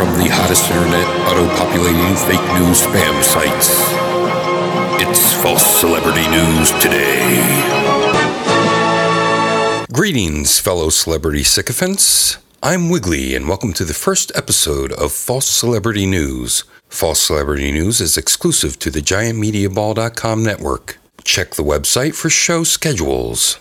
from 0.00 0.16
the 0.16 0.30
hottest 0.32 0.64
internet 0.70 1.06
auto-populating 1.28 2.16
fake 2.24 2.40
news 2.58 2.80
spam 2.80 3.22
sites. 3.22 3.68
It's 4.98 5.34
false 5.42 5.62
celebrity 5.78 6.26
news 6.30 6.70
today. 6.80 7.20
Greetings, 9.92 10.58
fellow 10.58 10.88
celebrity 10.88 11.42
sycophants. 11.42 12.38
I'm 12.62 12.88
Wiggly, 12.88 13.34
and 13.34 13.46
welcome 13.46 13.74
to 13.74 13.84
the 13.84 13.92
first 13.92 14.32
episode 14.34 14.90
of 14.92 15.12
False 15.12 15.46
Celebrity 15.46 16.06
News. 16.06 16.64
False 16.88 17.20
Celebrity 17.20 17.70
News 17.70 18.00
is 18.00 18.16
exclusive 18.16 18.78
to 18.78 18.90
the 18.90 19.02
GiantMediaBall.com 19.02 20.42
network. 20.42 20.96
Check 21.24 21.56
the 21.56 21.62
website 21.62 22.14
for 22.14 22.30
show 22.30 22.64
schedules. 22.64 23.58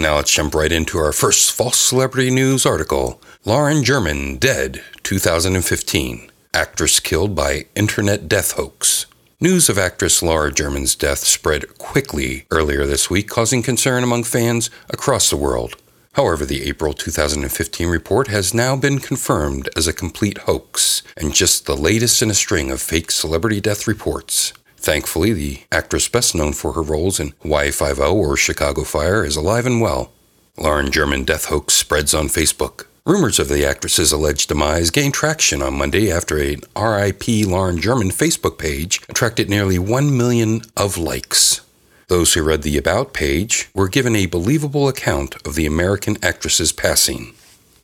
Now 0.00 0.16
let's 0.16 0.32
jump 0.32 0.54
right 0.54 0.72
into 0.72 0.96
our 0.96 1.12
first 1.12 1.52
false 1.52 1.76
celebrity 1.76 2.30
news 2.30 2.64
article. 2.64 3.20
Lauren 3.44 3.84
German 3.84 4.38
dead 4.38 4.82
2015. 5.02 6.32
Actress 6.54 7.00
killed 7.00 7.34
by 7.34 7.66
internet 7.74 8.26
death 8.26 8.52
hoax. 8.52 9.04
News 9.42 9.68
of 9.68 9.76
actress 9.76 10.22
Laura 10.22 10.50
German's 10.50 10.94
death 10.94 11.18
spread 11.18 11.76
quickly 11.76 12.46
earlier 12.50 12.86
this 12.86 13.10
week, 13.10 13.28
causing 13.28 13.62
concern 13.62 14.02
among 14.02 14.24
fans 14.24 14.70
across 14.88 15.28
the 15.28 15.36
world. 15.36 15.76
However, 16.14 16.46
the 16.46 16.66
April 16.66 16.94
2015 16.94 17.86
report 17.86 18.28
has 18.28 18.54
now 18.54 18.76
been 18.76 19.00
confirmed 19.00 19.68
as 19.76 19.86
a 19.86 19.92
complete 19.92 20.38
hoax 20.38 21.02
and 21.14 21.34
just 21.34 21.66
the 21.66 21.76
latest 21.76 22.22
in 22.22 22.30
a 22.30 22.34
string 22.34 22.70
of 22.70 22.80
fake 22.80 23.10
celebrity 23.10 23.60
death 23.60 23.86
reports. 23.86 24.54
Thankfully, 24.80 25.34
the 25.34 25.60
actress 25.70 26.08
best 26.08 26.34
known 26.34 26.54
for 26.54 26.72
her 26.72 26.80
roles 26.80 27.20
in 27.20 27.34
Hawaii 27.42 27.70
Five-O 27.70 28.02
oh 28.02 28.16
or 28.16 28.34
Chicago 28.34 28.82
Fire 28.82 29.22
is 29.26 29.36
alive 29.36 29.66
and 29.66 29.78
well. 29.78 30.10
Lauren 30.56 30.90
German 30.90 31.24
death 31.24 31.46
hoax 31.46 31.74
spreads 31.74 32.14
on 32.14 32.28
Facebook. 32.28 32.86
Rumors 33.04 33.38
of 33.38 33.48
the 33.50 33.66
actress's 33.66 34.10
alleged 34.10 34.48
demise 34.48 34.88
gained 34.88 35.12
traction 35.12 35.60
on 35.60 35.76
Monday 35.76 36.10
after 36.10 36.38
a 36.40 36.56
RIP 36.74 37.28
Lauren 37.46 37.78
German 37.78 38.08
Facebook 38.08 38.56
page 38.56 39.02
attracted 39.10 39.50
nearly 39.50 39.78
1 39.78 40.16
million 40.16 40.62
of 40.78 40.96
likes. 40.96 41.60
Those 42.08 42.32
who 42.32 42.42
read 42.42 42.62
the 42.62 42.78
About 42.78 43.12
page 43.12 43.68
were 43.74 43.88
given 43.88 44.16
a 44.16 44.26
believable 44.26 44.88
account 44.88 45.36
of 45.46 45.56
the 45.56 45.66
American 45.66 46.16
actress's 46.22 46.72
passing. 46.72 47.34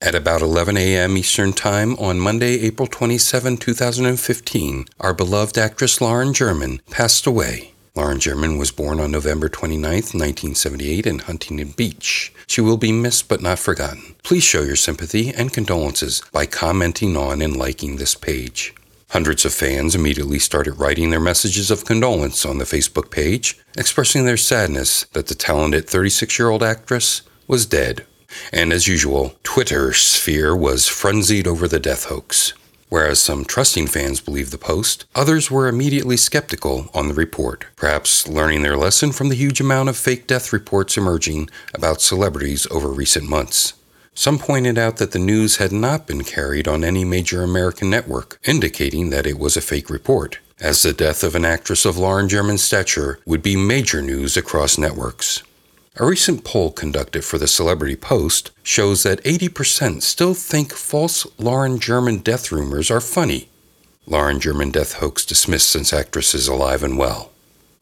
At 0.06 0.14
about 0.14 0.40
11 0.40 0.76
a.m. 0.76 1.16
Eastern 1.16 1.52
Time 1.52 1.96
on 1.96 2.20
Monday, 2.20 2.60
April 2.60 2.86
27, 2.86 3.56
2015, 3.56 4.86
our 5.00 5.12
beloved 5.12 5.58
actress 5.58 6.00
Lauren 6.00 6.32
German 6.32 6.80
passed 6.92 7.26
away. 7.26 7.72
Lauren 7.96 8.20
German 8.20 8.56
was 8.56 8.70
born 8.70 9.00
on 9.00 9.10
November 9.10 9.48
29, 9.48 9.82
1978, 9.82 11.08
in 11.08 11.18
Huntington 11.18 11.70
Beach. 11.70 12.32
She 12.46 12.60
will 12.60 12.76
be 12.76 12.92
missed 12.92 13.28
but 13.28 13.42
not 13.42 13.58
forgotten. 13.58 14.14
Please 14.22 14.44
show 14.44 14.62
your 14.62 14.76
sympathy 14.76 15.30
and 15.30 15.52
condolences 15.52 16.22
by 16.30 16.46
commenting 16.46 17.16
on 17.16 17.42
and 17.42 17.56
liking 17.56 17.96
this 17.96 18.14
page. 18.14 18.72
Hundreds 19.08 19.44
of 19.44 19.52
fans 19.52 19.96
immediately 19.96 20.38
started 20.38 20.78
writing 20.78 21.10
their 21.10 21.18
messages 21.18 21.68
of 21.68 21.84
condolence 21.84 22.46
on 22.46 22.58
the 22.58 22.64
Facebook 22.64 23.10
page, 23.10 23.58
expressing 23.76 24.24
their 24.24 24.36
sadness 24.36 25.02
that 25.14 25.26
the 25.26 25.34
talented 25.34 25.90
36 25.90 26.38
year 26.38 26.48
old 26.48 26.62
actress 26.62 27.22
was 27.48 27.66
dead. 27.66 28.06
And 28.52 28.72
as 28.72 28.88
usual, 28.88 29.36
Twitter 29.42 29.92
sphere 29.92 30.56
was 30.56 30.88
frenzied 30.88 31.46
over 31.46 31.68
the 31.68 31.80
death 31.80 32.04
hoax. 32.04 32.52
Whereas 32.88 33.18
some 33.18 33.44
trusting 33.44 33.88
fans 33.88 34.20
believed 34.20 34.52
the 34.52 34.58
post, 34.58 35.06
others 35.14 35.50
were 35.50 35.66
immediately 35.66 36.16
skeptical 36.16 36.88
on 36.94 37.08
the 37.08 37.14
report, 37.14 37.66
perhaps 37.74 38.28
learning 38.28 38.62
their 38.62 38.76
lesson 38.76 39.10
from 39.10 39.28
the 39.28 39.34
huge 39.34 39.60
amount 39.60 39.88
of 39.88 39.96
fake 39.96 40.26
death 40.26 40.52
reports 40.52 40.96
emerging 40.96 41.50
about 41.74 42.00
celebrities 42.00 42.66
over 42.70 42.88
recent 42.88 43.28
months. 43.28 43.74
Some 44.14 44.38
pointed 44.38 44.78
out 44.78 44.96
that 44.96 45.10
the 45.10 45.18
news 45.18 45.56
had 45.56 45.72
not 45.72 46.06
been 46.06 46.24
carried 46.24 46.66
on 46.66 46.84
any 46.84 47.04
major 47.04 47.42
American 47.42 47.90
network, 47.90 48.38
indicating 48.44 49.10
that 49.10 49.26
it 49.26 49.38
was 49.38 49.56
a 49.56 49.60
fake 49.60 49.90
report, 49.90 50.38
as 50.60 50.82
the 50.82 50.94
death 50.94 51.22
of 51.22 51.34
an 51.34 51.44
actress 51.44 51.84
of 51.84 51.98
Lauren 51.98 52.28
German's 52.28 52.64
stature 52.64 53.18
would 53.26 53.42
be 53.42 53.56
major 53.56 54.00
news 54.00 54.36
across 54.36 54.78
networks. 54.78 55.42
A 55.98 56.04
recent 56.04 56.44
poll 56.44 56.72
conducted 56.72 57.24
for 57.24 57.38
the 57.38 57.48
Celebrity 57.48 57.96
Post 57.96 58.50
shows 58.62 59.02
that 59.04 59.24
80% 59.24 60.02
still 60.02 60.34
think 60.34 60.74
false 60.74 61.26
Lauren 61.38 61.78
German 61.78 62.18
death 62.18 62.52
rumors 62.52 62.90
are 62.90 63.00
funny. 63.00 63.48
Lauren 64.06 64.38
German 64.38 64.70
death 64.70 64.94
hoax 64.94 65.24
dismissed 65.24 65.70
since 65.70 65.94
actress 65.94 66.34
is 66.34 66.48
alive 66.48 66.82
and 66.82 66.98
well. 66.98 67.32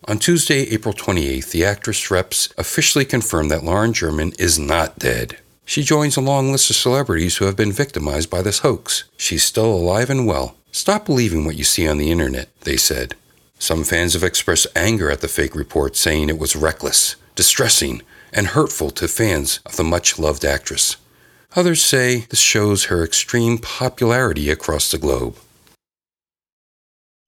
On 0.06 0.20
Tuesday, 0.20 0.60
April 0.68 0.94
28th, 0.94 1.50
the 1.50 1.64
actress 1.64 2.08
reps 2.08 2.50
officially 2.56 3.04
confirmed 3.04 3.50
that 3.50 3.64
Lauren 3.64 3.92
German 3.92 4.32
is 4.38 4.60
not 4.60 4.96
dead. 5.00 5.38
She 5.64 5.82
joins 5.82 6.16
a 6.16 6.20
long 6.20 6.52
list 6.52 6.70
of 6.70 6.76
celebrities 6.76 7.38
who 7.38 7.46
have 7.46 7.56
been 7.56 7.72
victimized 7.72 8.30
by 8.30 8.42
this 8.42 8.60
hoax. 8.60 9.02
She's 9.16 9.42
still 9.42 9.74
alive 9.74 10.08
and 10.08 10.24
well. 10.24 10.54
Stop 10.70 11.06
believing 11.06 11.44
what 11.44 11.56
you 11.56 11.64
see 11.64 11.88
on 11.88 11.98
the 11.98 12.12
internet, 12.12 12.48
they 12.60 12.76
said. 12.76 13.16
Some 13.58 13.82
fans 13.82 14.12
have 14.12 14.22
expressed 14.22 14.68
anger 14.76 15.10
at 15.10 15.20
the 15.20 15.26
fake 15.26 15.56
report, 15.56 15.96
saying 15.96 16.28
it 16.28 16.38
was 16.38 16.54
reckless 16.54 17.16
distressing, 17.34 18.02
and 18.32 18.48
hurtful 18.48 18.90
to 18.90 19.08
fans 19.08 19.60
of 19.64 19.76
the 19.76 19.84
much 19.84 20.18
loved 20.18 20.44
actress. 20.44 20.96
Others 21.56 21.84
say 21.84 22.26
this 22.30 22.40
shows 22.40 22.84
her 22.84 23.04
extreme 23.04 23.58
popularity 23.58 24.50
across 24.50 24.90
the 24.90 24.98
globe. 24.98 25.36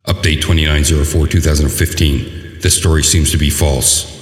Update 0.06 0.42
2904 0.42 1.26
2015. 1.26 2.60
This 2.60 2.76
story 2.76 3.02
seems 3.02 3.30
to 3.30 3.38
be 3.38 3.50
false. 3.50 4.12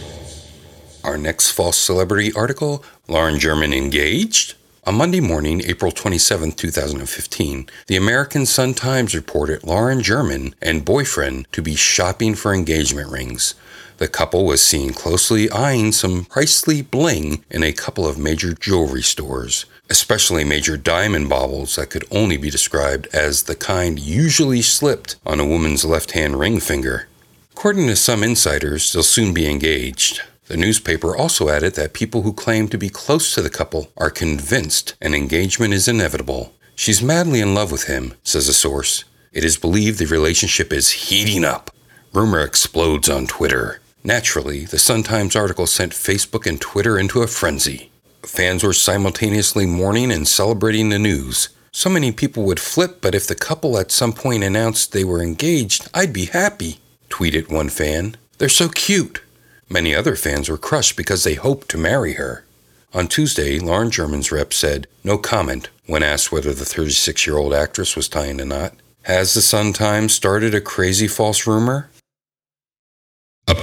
Our 1.04 1.18
next 1.18 1.50
false 1.50 1.78
celebrity 1.78 2.32
article 2.34 2.82
Lauren 3.08 3.38
German 3.38 3.72
engaged? 3.72 4.54
On 4.86 4.94
Monday 4.94 5.20
morning, 5.20 5.62
April 5.64 5.90
27, 5.90 6.52
2015, 6.52 7.68
the 7.86 7.96
American 7.96 8.44
Sun 8.44 8.74
Times 8.74 9.14
reported 9.14 9.64
Lauren 9.64 10.02
German 10.02 10.54
and 10.60 10.84
boyfriend 10.84 11.46
to 11.52 11.62
be 11.62 11.74
shopping 11.74 12.34
for 12.34 12.52
engagement 12.52 13.10
rings. 13.10 13.54
The 13.98 14.08
couple 14.08 14.44
was 14.44 14.60
seen 14.60 14.92
closely 14.92 15.48
eyeing 15.50 15.92
some 15.92 16.24
pricely 16.24 16.82
bling 16.82 17.44
in 17.48 17.62
a 17.62 17.72
couple 17.72 18.06
of 18.06 18.18
major 18.18 18.52
jewelry 18.52 19.02
stores, 19.02 19.66
especially 19.88 20.42
major 20.42 20.76
diamond 20.76 21.28
baubles 21.28 21.76
that 21.76 21.90
could 21.90 22.04
only 22.10 22.36
be 22.36 22.50
described 22.50 23.06
as 23.12 23.44
the 23.44 23.54
kind 23.54 24.00
usually 24.00 24.62
slipped 24.62 25.14
on 25.24 25.38
a 25.38 25.46
woman's 25.46 25.84
left 25.84 26.10
hand 26.10 26.40
ring 26.40 26.58
finger. 26.58 27.06
According 27.52 27.86
to 27.86 27.94
some 27.94 28.24
insiders, 28.24 28.92
they'll 28.92 29.04
soon 29.04 29.32
be 29.32 29.48
engaged. 29.48 30.22
The 30.48 30.56
newspaper 30.56 31.16
also 31.16 31.48
added 31.48 31.74
that 31.76 31.94
people 31.94 32.22
who 32.22 32.32
claim 32.32 32.68
to 32.68 32.76
be 32.76 32.88
close 32.90 33.32
to 33.34 33.42
the 33.42 33.48
couple 33.48 33.90
are 33.96 34.10
convinced 34.10 34.96
an 35.00 35.14
engagement 35.14 35.72
is 35.72 35.86
inevitable. 35.86 36.52
She's 36.74 37.00
madly 37.00 37.40
in 37.40 37.54
love 37.54 37.70
with 37.70 37.84
him, 37.84 38.14
says 38.24 38.48
a 38.48 38.52
source. 38.52 39.04
It 39.32 39.44
is 39.44 39.56
believed 39.56 40.00
the 40.00 40.06
relationship 40.06 40.72
is 40.72 40.90
heating 40.90 41.44
up. 41.44 41.70
Rumor 42.12 42.40
explodes 42.40 43.08
on 43.08 43.26
Twitter. 43.26 43.80
Naturally, 44.06 44.66
the 44.66 44.78
Sun 44.78 45.04
Times 45.04 45.34
article 45.34 45.66
sent 45.66 45.94
Facebook 45.94 46.44
and 46.46 46.60
Twitter 46.60 46.98
into 46.98 47.22
a 47.22 47.26
frenzy. 47.26 47.90
Fans 48.22 48.62
were 48.62 48.74
simultaneously 48.74 49.64
mourning 49.64 50.12
and 50.12 50.28
celebrating 50.28 50.90
the 50.90 50.98
news. 50.98 51.48
So 51.72 51.88
many 51.88 52.12
people 52.12 52.42
would 52.44 52.60
flip, 52.60 52.98
but 53.00 53.14
if 53.14 53.26
the 53.26 53.34
couple 53.34 53.78
at 53.78 53.90
some 53.90 54.12
point 54.12 54.44
announced 54.44 54.92
they 54.92 55.04
were 55.04 55.22
engaged, 55.22 55.88
I'd 55.94 56.12
be 56.12 56.26
happy, 56.26 56.80
tweeted 57.08 57.50
one 57.50 57.70
fan. 57.70 58.18
They're 58.36 58.50
so 58.50 58.68
cute. 58.68 59.22
Many 59.70 59.94
other 59.94 60.16
fans 60.16 60.50
were 60.50 60.58
crushed 60.58 60.98
because 60.98 61.24
they 61.24 61.34
hoped 61.34 61.70
to 61.70 61.78
marry 61.78 62.12
her. 62.14 62.44
On 62.92 63.08
Tuesday, 63.08 63.58
Lauren 63.58 63.90
German's 63.90 64.30
rep 64.30 64.52
said 64.52 64.86
no 65.02 65.16
comment 65.16 65.70
when 65.86 66.02
asked 66.02 66.30
whether 66.30 66.52
the 66.52 66.66
36 66.66 67.26
year 67.26 67.38
old 67.38 67.54
actress 67.54 67.96
was 67.96 68.08
tying 68.08 68.38
a 68.38 68.44
knot. 68.44 68.74
Has 69.04 69.32
the 69.32 69.40
Sun 69.40 69.72
Times 69.72 70.12
started 70.12 70.54
a 70.54 70.60
crazy 70.60 71.08
false 71.08 71.46
rumor? 71.46 71.88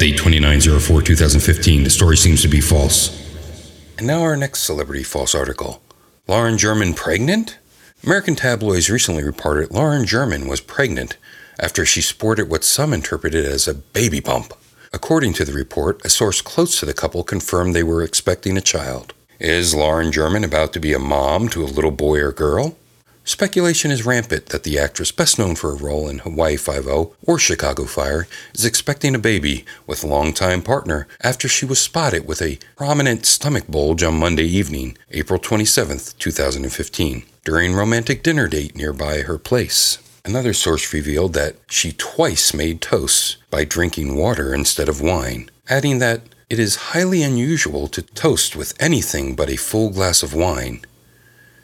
Update 0.01 0.17
2904 0.17 1.03
2015. 1.03 1.83
The 1.83 1.89
story 1.91 2.17
seems 2.17 2.41
to 2.41 2.47
be 2.47 2.59
false. 2.59 3.21
And 3.99 4.07
now 4.07 4.23
our 4.23 4.35
next 4.35 4.61
celebrity 4.61 5.03
false 5.03 5.35
article. 5.35 5.79
Lauren 6.27 6.57
German 6.57 6.95
pregnant? 6.95 7.59
American 8.03 8.35
tabloids 8.35 8.89
recently 8.89 9.23
reported 9.23 9.69
Lauren 9.69 10.07
German 10.07 10.47
was 10.47 10.59
pregnant 10.59 11.17
after 11.59 11.85
she 11.85 12.01
sported 12.01 12.49
what 12.49 12.63
some 12.63 12.93
interpreted 12.93 13.45
as 13.45 13.67
a 13.67 13.75
baby 13.75 14.19
bump. 14.19 14.55
According 14.91 15.33
to 15.33 15.45
the 15.45 15.53
report, 15.53 16.03
a 16.03 16.09
source 16.09 16.41
close 16.41 16.79
to 16.79 16.87
the 16.87 16.95
couple 16.95 17.23
confirmed 17.23 17.75
they 17.75 17.83
were 17.83 18.01
expecting 18.01 18.57
a 18.57 18.61
child. 18.61 19.13
Is 19.39 19.75
Lauren 19.75 20.11
German 20.11 20.43
about 20.43 20.73
to 20.73 20.79
be 20.79 20.93
a 20.93 20.99
mom 20.99 21.47
to 21.49 21.63
a 21.63 21.65
little 21.65 21.91
boy 21.91 22.21
or 22.21 22.31
girl? 22.31 22.75
Speculation 23.23 23.91
is 23.91 24.05
rampant 24.05 24.47
that 24.47 24.63
the 24.63 24.79
actress, 24.79 25.11
best 25.11 25.37
known 25.37 25.55
for 25.55 25.69
her 25.69 25.75
role 25.83 26.09
in 26.09 26.19
Hawaii 26.19 26.57
Five-O 26.57 27.13
or 27.21 27.37
Chicago 27.37 27.85
Fire, 27.85 28.27
is 28.55 28.65
expecting 28.65 29.13
a 29.13 29.19
baby 29.19 29.63
with 29.85 30.03
longtime 30.03 30.63
partner 30.63 31.07
after 31.21 31.47
she 31.47 31.63
was 31.63 31.79
spotted 31.79 32.27
with 32.27 32.41
a 32.41 32.57
prominent 32.75 33.27
stomach 33.27 33.67
bulge 33.67 34.01
on 34.01 34.17
Monday 34.17 34.45
evening, 34.45 34.97
April 35.11 35.37
27, 35.37 35.99
2015, 36.17 37.23
during 37.43 37.75
romantic 37.75 38.23
dinner 38.23 38.47
date 38.47 38.75
nearby 38.75 39.21
her 39.21 39.37
place. 39.37 39.99
Another 40.25 40.53
source 40.53 40.91
revealed 40.91 41.33
that 41.33 41.55
she 41.69 41.91
twice 41.91 42.55
made 42.55 42.81
toasts 42.81 43.37
by 43.51 43.65
drinking 43.65 44.15
water 44.15 44.51
instead 44.51 44.89
of 44.89 44.99
wine, 44.99 45.49
adding 45.69 45.99
that 45.99 46.21
it 46.49 46.57
is 46.57 46.91
highly 46.91 47.21
unusual 47.21 47.87
to 47.87 48.01
toast 48.01 48.55
with 48.55 48.73
anything 48.79 49.35
but 49.35 49.49
a 49.49 49.55
full 49.55 49.91
glass 49.91 50.23
of 50.23 50.33
wine 50.33 50.81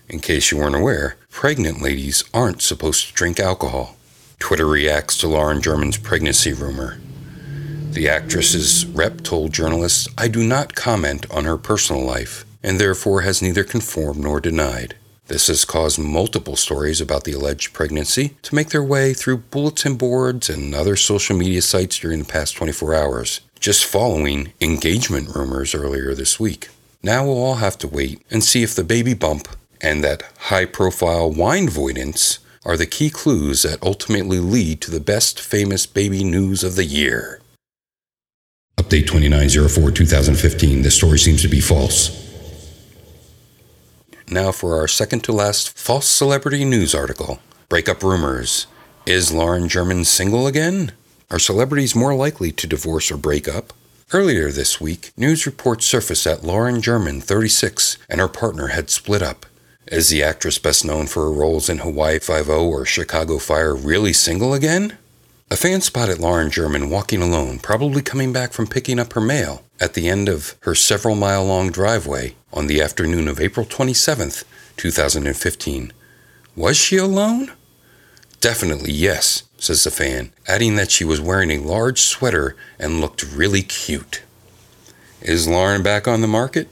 In 0.10 0.20
case 0.20 0.52
you 0.52 0.58
weren't 0.58 0.76
aware, 0.76 1.18
pregnant 1.30 1.82
ladies 1.82 2.24
aren't 2.34 2.62
supposed 2.62 3.08
to 3.08 3.14
drink 3.14 3.42
alcohol. 3.42 3.98
Twitter 4.40 4.66
reacts 4.66 5.18
to 5.18 5.28
Lauren 5.28 5.62
German's 5.62 5.98
pregnancy 5.98 6.54
rumor. 6.54 6.98
The 7.92 8.08
actress's 8.08 8.86
rep 8.86 9.22
told 9.22 9.52
journalists, 9.52 10.08
I 10.18 10.30
do 10.30 10.46
not 10.46 10.76
comment 10.76 11.30
on 11.30 11.44
her 11.44 11.58
personal 11.58 12.04
life, 12.04 12.46
and 12.64 12.80
therefore 12.80 13.22
has 13.22 13.42
neither 13.42 13.66
confirmed 13.66 14.20
nor 14.20 14.40
denied. 14.40 14.96
This 15.28 15.48
has 15.48 15.66
caused 15.66 16.00
multiple 16.00 16.56
stories 16.56 17.02
about 17.02 17.26
the 17.26 17.34
alleged 17.34 17.74
pregnancy 17.74 18.38
to 18.44 18.56
make 18.56 18.70
their 18.70 18.84
way 18.84 19.14
through 19.14 19.40
bulletin 19.40 19.98
boards 19.98 20.50
and 20.50 20.74
other 20.74 20.96
social 20.96 21.36
media 21.36 21.62
sites 21.62 22.00
during 22.00 22.20
the 22.20 22.26
past 22.26 22.56
24 22.56 22.96
hours, 22.96 23.42
just 23.60 23.84
following 23.84 24.54
engagement 24.62 25.36
rumors 25.36 25.76
earlier 25.76 26.14
this 26.14 26.40
week. 26.40 26.70
Now 27.04 27.26
we'll 27.26 27.44
all 27.44 27.56
have 27.56 27.78
to 27.80 27.90
wait 27.90 28.22
and 28.32 28.42
see 28.42 28.64
if 28.64 28.74
the 28.74 28.86
baby 28.86 29.14
bump 29.14 29.50
and 29.82 30.04
that 30.04 30.24
high 30.38 30.66
profile 30.66 31.32
wine 31.32 31.70
voidance 31.70 32.40
are 32.66 32.78
the 32.78 32.86
key 32.86 33.10
clues 33.10 33.64
that 33.64 33.82
ultimately 33.82 34.40
lead 34.40 34.82
to 34.82 34.92
the 34.92 35.00
best 35.00 35.40
famous 35.40 35.86
baby 35.86 36.24
news 36.24 36.64
of 36.64 36.76
the 36.76 36.86
year. 36.86 37.42
Update 38.78 39.08
2904 39.08 39.92
2015. 39.92 40.82
The 40.82 40.92
story 40.92 41.18
seems 41.18 41.42
to 41.42 41.48
be 41.48 41.60
false. 41.60 42.26
Now 44.30 44.52
for 44.52 44.78
our 44.78 44.88
second 44.88 45.24
to 45.24 45.32
last 45.32 45.78
false 45.78 46.08
celebrity 46.08 46.66
news 46.66 46.94
article. 46.94 47.40
Breakup 47.70 48.04
rumors. 48.04 48.68
Is 49.06 49.32
Lauren 49.32 49.70
German 49.70 50.04
single 50.04 50.48
again? 50.48 50.92
Are 51.32 51.40
celebrities 51.40 51.96
more 51.96 52.14
likely 52.14 52.52
to 52.52 52.68
divorce 52.68 53.10
or 53.10 53.18
break 53.18 53.48
up? 53.48 53.74
Earlier 54.14 54.52
this 54.52 54.80
week, 54.80 55.12
news 55.18 55.46
reports 55.46 55.86
surfaced 55.86 56.24
that 56.26 56.44
Lauren 56.44 56.82
German, 56.82 57.20
36, 57.20 57.98
and 58.10 58.22
her 58.22 58.30
partner 58.30 58.68
had 58.68 58.90
split 58.90 59.22
up. 59.22 59.46
Is 59.90 60.10
the 60.10 60.22
actress 60.22 60.58
best 60.60 60.84
known 60.84 61.08
for 61.08 61.24
her 61.24 61.32
roles 61.32 61.70
in 61.70 61.78
Hawaii 61.78 62.20
Five-O 62.20 62.68
or 62.68 62.84
Chicago 62.84 63.38
Fire 63.38 63.74
really 63.74 64.12
single 64.12 64.54
again? 64.54 64.98
A 65.50 65.56
fan 65.56 65.80
spotted 65.80 66.20
Lauren 66.20 66.52
German 66.52 66.90
walking 66.90 67.22
alone, 67.22 67.58
probably 67.60 68.02
coming 68.02 68.34
back 68.34 68.52
from 68.52 68.68
picking 68.68 69.00
up 69.00 69.14
her 69.14 69.22
mail, 69.22 69.64
at 69.80 69.94
the 69.94 70.10
end 70.10 70.28
of 70.28 70.56
her 70.62 70.76
several 70.76 71.16
mile 71.16 71.46
long 71.46 71.72
driveway 71.72 72.36
on 72.52 72.68
the 72.68 72.82
afternoon 72.82 73.30
of 73.30 73.40
April 73.40 73.66
27, 73.66 74.32
2015. 74.76 75.94
Was 76.58 76.76
she 76.76 76.98
alone? 76.98 77.54
Definitely 78.42 78.92
yes, 78.92 79.44
says 79.58 79.86
the 79.86 79.92
fan, 79.92 80.34
adding 80.50 80.76
that 80.76 80.92
she 80.92 81.06
was 81.06 81.22
wearing 81.22 81.52
a 81.52 81.60
large 81.60 82.02
sweater 82.02 82.58
and 82.78 83.00
looked 83.00 83.24
really 83.24 83.62
cute. 83.62 84.22
Is 85.22 85.48
Lauren 85.48 85.82
back 85.82 86.10
on 86.10 86.20
the 86.20 86.28
market? 86.28 86.68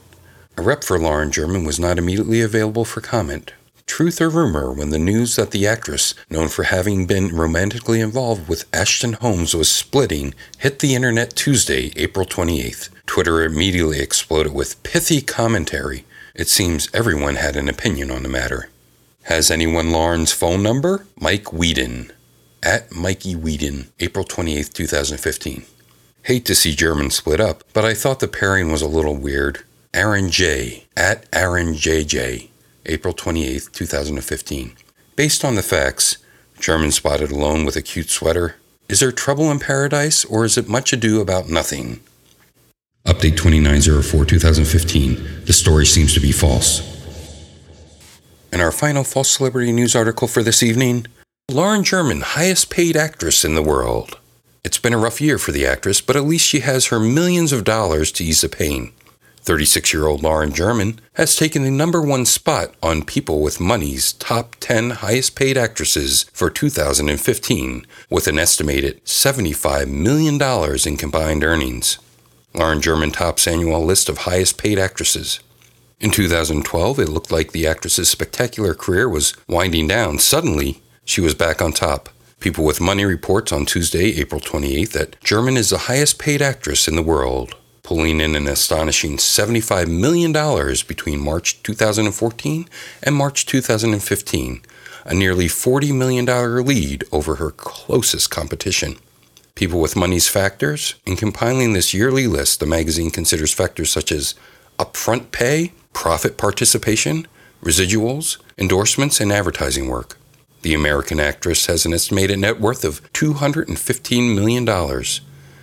A 0.58 0.62
rep 0.62 0.84
for 0.84 0.98
Lauren 0.98 1.30
German 1.30 1.64
was 1.64 1.78
not 1.78 1.98
immediately 1.98 2.40
available 2.40 2.84
for 2.84 3.00
comment 3.00 3.52
truth 3.86 4.20
or 4.20 4.28
rumor 4.28 4.72
when 4.72 4.90
the 4.90 4.98
news 4.98 5.36
that 5.36 5.52
the 5.52 5.66
actress, 5.66 6.14
known 6.28 6.48
for 6.48 6.64
having 6.64 7.06
been 7.06 7.34
romantically 7.34 8.00
involved 8.00 8.48
with 8.48 8.66
Ashton 8.72 9.14
Holmes, 9.14 9.54
was 9.54 9.70
splitting, 9.70 10.34
hit 10.58 10.80
the 10.80 10.94
internet 10.94 11.34
Tuesday, 11.34 11.92
April 11.96 12.26
28th. 12.26 12.90
Twitter 13.06 13.42
immediately 13.42 14.00
exploded 14.00 14.52
with 14.52 14.82
pithy 14.82 15.22
commentary. 15.22 16.04
It 16.34 16.48
seems 16.48 16.90
everyone 16.92 17.36
had 17.36 17.56
an 17.56 17.68
opinion 17.68 18.10
on 18.10 18.22
the 18.22 18.28
matter. 18.28 18.68
Has 19.24 19.50
anyone 19.50 19.90
Lauren's 19.90 20.32
phone 20.32 20.62
number? 20.62 21.06
Mike 21.18 21.52
Whedon. 21.52 22.12
At 22.62 22.92
Mikey 22.92 23.36
Whedon, 23.36 23.88
April 24.00 24.24
28, 24.24 24.74
2015. 24.74 25.64
Hate 26.24 26.44
to 26.44 26.54
see 26.54 26.74
German 26.74 27.10
split 27.10 27.40
up, 27.40 27.62
but 27.72 27.84
I 27.84 27.94
thought 27.94 28.18
the 28.20 28.28
pairing 28.28 28.72
was 28.72 28.82
a 28.82 28.88
little 28.88 29.16
weird. 29.16 29.62
Aaron 29.96 30.30
J. 30.30 30.84
At 30.94 31.24
Aaron 31.32 31.72
JJ. 31.72 32.50
April 32.84 33.14
28, 33.14 33.70
2015. 33.72 34.76
Based 35.16 35.42
on 35.42 35.54
the 35.54 35.62
facts, 35.62 36.18
German 36.60 36.90
spotted 36.90 37.30
alone 37.30 37.64
with 37.64 37.76
a 37.76 37.82
cute 37.82 38.10
sweater. 38.10 38.56
Is 38.90 39.00
there 39.00 39.10
trouble 39.10 39.50
in 39.50 39.58
paradise, 39.58 40.22
or 40.26 40.44
is 40.44 40.58
it 40.58 40.68
much 40.68 40.92
ado 40.92 41.22
about 41.22 41.48
nothing? 41.48 42.00
Update 43.06 43.38
2904 43.38 44.26
2015. 44.26 45.44
The 45.46 45.54
story 45.54 45.86
seems 45.86 46.12
to 46.12 46.20
be 46.20 46.30
false. 46.30 46.82
And 48.52 48.60
our 48.60 48.72
final 48.72 49.02
false 49.02 49.30
celebrity 49.30 49.72
news 49.72 49.96
article 49.96 50.28
for 50.28 50.42
this 50.42 50.62
evening 50.62 51.06
Lauren 51.50 51.84
German, 51.84 52.20
highest 52.20 52.68
paid 52.68 52.98
actress 52.98 53.46
in 53.46 53.54
the 53.54 53.62
world. 53.62 54.18
It's 54.62 54.78
been 54.78 54.92
a 54.92 54.98
rough 54.98 55.22
year 55.22 55.38
for 55.38 55.52
the 55.52 55.64
actress, 55.64 56.02
but 56.02 56.16
at 56.16 56.24
least 56.24 56.46
she 56.46 56.60
has 56.60 56.88
her 56.88 57.00
millions 57.00 57.50
of 57.50 57.64
dollars 57.64 58.12
to 58.12 58.24
ease 58.24 58.42
the 58.42 58.50
pain. 58.50 58.92
36 59.46 59.92
year 59.92 60.08
old 60.08 60.24
Lauren 60.24 60.52
German 60.52 60.98
has 61.12 61.36
taken 61.36 61.62
the 61.62 61.70
number 61.70 62.02
one 62.02 62.26
spot 62.26 62.74
on 62.82 63.04
People 63.04 63.40
with 63.40 63.60
Money's 63.60 64.12
top 64.14 64.56
10 64.58 64.90
highest 64.90 65.36
paid 65.36 65.56
actresses 65.56 66.24
for 66.32 66.50
2015, 66.50 67.86
with 68.10 68.26
an 68.26 68.40
estimated 68.40 69.02
$75 69.04 69.86
million 69.86 70.42
in 70.84 70.96
combined 70.96 71.44
earnings. 71.44 71.98
Lauren 72.54 72.82
German 72.82 73.12
tops 73.12 73.46
annual 73.46 73.84
list 73.84 74.08
of 74.08 74.18
highest 74.18 74.58
paid 74.58 74.80
actresses. 74.80 75.38
In 76.00 76.10
2012, 76.10 76.98
it 76.98 77.08
looked 77.08 77.30
like 77.30 77.52
the 77.52 77.68
actress's 77.68 78.10
spectacular 78.10 78.74
career 78.74 79.08
was 79.08 79.32
winding 79.46 79.86
down. 79.86 80.18
Suddenly, 80.18 80.82
she 81.04 81.20
was 81.20 81.34
back 81.34 81.62
on 81.62 81.72
top. 81.72 82.08
People 82.40 82.64
with 82.64 82.80
Money 82.80 83.04
reports 83.04 83.52
on 83.52 83.64
Tuesday, 83.64 84.06
April 84.20 84.40
28th, 84.40 84.90
that 84.90 85.20
German 85.20 85.56
is 85.56 85.70
the 85.70 85.86
highest 85.86 86.18
paid 86.18 86.42
actress 86.42 86.88
in 86.88 86.96
the 86.96 87.02
world 87.02 87.54
pulling 87.86 88.20
in 88.20 88.34
an 88.34 88.48
astonishing 88.48 89.16
$75 89.16 89.86
million 89.86 90.32
between 90.88 91.20
March 91.20 91.62
2014 91.62 92.68
and 93.04 93.14
March 93.14 93.46
2015, 93.46 94.60
a 95.04 95.14
nearly 95.14 95.46
$40 95.46 95.94
million 95.94 96.26
lead 96.66 97.04
over 97.12 97.36
her 97.36 97.52
closest 97.52 98.28
competition. 98.28 98.96
People 99.54 99.80
with 99.80 99.94
Money's 99.94 100.26
factors, 100.26 100.96
in 101.06 101.14
compiling 101.14 101.74
this 101.74 101.94
yearly 101.94 102.26
list, 102.26 102.58
the 102.58 102.66
magazine 102.66 103.12
considers 103.12 103.54
factors 103.54 103.92
such 103.92 104.10
as 104.10 104.34
upfront 104.80 105.30
pay, 105.30 105.72
profit 105.92 106.36
participation, 106.36 107.28
residuals, 107.62 108.38
endorsements, 108.58 109.20
and 109.20 109.30
advertising 109.30 109.88
work. 109.88 110.18
The 110.62 110.74
American 110.74 111.20
actress 111.20 111.66
has 111.66 111.86
an 111.86 111.94
estimated 111.94 112.40
net 112.40 112.60
worth 112.60 112.84
of 112.84 113.00
$215 113.12 114.34
million 114.34 114.66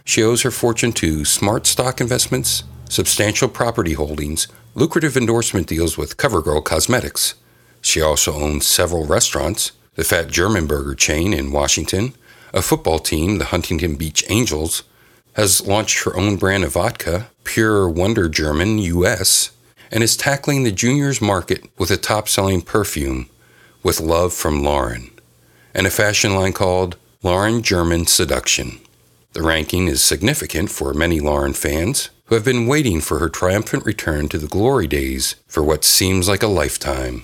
she 0.04 0.24
owes 0.24 0.42
her 0.42 0.52
fortune 0.52 0.92
to 0.94 1.26
smart 1.26 1.66
stock 1.66 2.02
investments, 2.02 2.64
substantial 2.90 3.48
property 3.48 3.94
holdings, 3.94 4.48
lucrative 4.76 5.16
endorsement 5.16 5.68
deals 5.68 5.98
with 5.98 6.18
CoverGirl 6.18 6.64
Cosmetics. 6.64 7.36
She 7.82 8.02
also 8.02 8.34
owns 8.34 8.66
several 8.66 9.06
restaurants, 9.06 9.72
the 9.96 10.04
Fat 10.04 10.30
German 10.30 10.68
Burger 10.68 10.96
chain 10.96 11.34
in 11.34 11.52
Washington, 11.52 12.14
a 12.54 12.62
football 12.62 13.00
team, 13.00 13.38
the 13.38 13.46
Huntington 13.46 13.96
Beach 13.96 14.24
Angels, 14.30 14.84
has 15.34 15.66
launched 15.66 16.04
her 16.04 16.16
own 16.16 16.36
brand 16.36 16.64
of 16.64 16.74
vodka, 16.74 17.28
Pure 17.44 17.90
Wonder 17.90 18.30
German 18.30 18.78
US, 18.78 19.52
and 19.92 20.04
is 20.04 20.16
tackling 20.16 20.64
the 20.64 20.72
juniors 20.72 21.22
market 21.22 21.66
with 21.78 21.92
a 21.92 21.98
top 21.98 22.30
selling 22.30 22.62
perfume, 22.62 23.30
With 23.82 24.00
Love 24.00 24.34
from 24.34 24.64
Lauren, 24.64 25.12
and 25.74 25.88
a 25.88 25.92
fashion 25.92 26.36
line 26.36 26.54
called 26.54 26.98
Lauren 27.24 27.62
German 27.62 28.06
Seduction. 28.06 28.80
The 29.34 29.42
ranking 29.42 29.88
is 29.88 30.04
significant 30.04 30.70
for 30.70 30.94
many 30.94 31.20
Lauren 31.20 31.54
fans 31.54 32.12
who 32.26 32.36
have 32.36 32.46
been 32.46 32.68
waiting 32.68 33.02
for 33.02 33.18
her 33.18 33.30
triumphant 33.30 33.84
return 33.84 34.30
to 34.30 34.38
the 34.38 34.48
glory 34.48 34.86
days 34.86 35.36
for 35.48 35.64
what 35.64 35.84
seems 35.84 36.30
like 36.30 36.44
a 36.44 36.48
lifetime. 36.48 37.24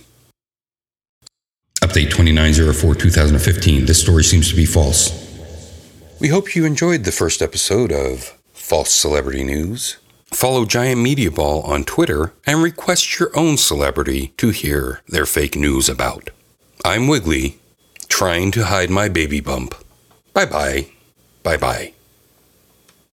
Update 1.82 2.10
2904 2.10 2.96
2015. 2.96 3.86
This 3.86 4.02
story 4.02 4.24
seems 4.24 4.50
to 4.50 4.56
be 4.56 4.66
false. 4.66 5.28
We 6.20 6.30
hope 6.30 6.56
you 6.56 6.66
enjoyed 6.66 7.04
the 7.04 7.12
first 7.12 7.44
episode 7.44 7.92
of 7.92 8.38
False 8.54 8.92
Celebrity 8.92 9.44
News. 9.44 9.98
Follow 10.34 10.66
Giant 10.66 11.02
Media 11.02 11.30
Ball 11.30 11.62
on 11.62 11.84
Twitter 11.84 12.34
and 12.46 12.62
request 12.62 13.20
your 13.20 13.30
own 13.38 13.58
celebrity 13.58 14.34
to 14.38 14.50
hear 14.50 15.02
their 15.08 15.26
fake 15.26 15.56
news 15.56 15.88
about. 15.88 16.32
I'm 16.84 17.08
Wiggly, 17.08 17.60
trying 18.08 18.52
to 18.52 18.66
hide 18.66 18.90
my 18.90 19.10
baby 19.10 19.42
bump. 19.42 19.76
Bye 20.34 20.46
bye. 20.46 20.88
Bye 21.44 21.58
bye. 21.58 21.94